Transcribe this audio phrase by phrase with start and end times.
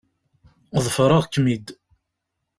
[0.85, 1.67] Ḍefreɣ-kem-id.